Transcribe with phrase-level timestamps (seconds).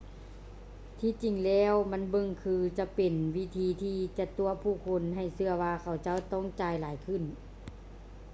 [0.99, 7.21] ທີ່ຈິງແລ້ວ ມັນເບິ່ງຄືຈະເປັນວິທີທີ່ຈະຕົວະຜູ້ຄົນໃຫ້ເຊື່ອວ່າ ເຂົາເຈົ້າຈະຕ້ອງຈ່າຍຫຼາຍຂຶ້ນ